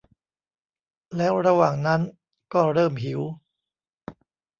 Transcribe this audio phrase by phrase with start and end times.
[1.17, 2.01] แล้วระหว่างนั้น
[2.53, 3.21] ก็เริ่มหิว